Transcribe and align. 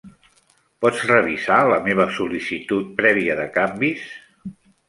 Pots 0.85 1.03
revisar 1.11 1.59
la 1.73 1.77
meva 1.89 2.09
sol·licitud 2.17 2.91
prèvia 3.03 3.39
de 3.41 3.47
canvis? 3.59 4.09